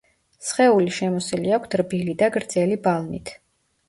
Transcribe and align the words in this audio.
სხეული 0.45 0.93
შემოსილი 0.99 1.53
აქვთ 1.57 1.77
რბილი 1.81 2.15
და 2.21 2.31
გრძელი 2.39 2.79
ბალნით. 2.89 3.33